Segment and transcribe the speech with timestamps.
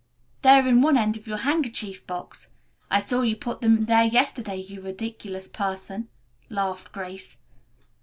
[0.41, 2.49] "They are in one end of your handkerchief box.
[2.89, 6.09] I saw you put them there yesterday, you ridiculous person,"
[6.49, 7.37] laughed Grace.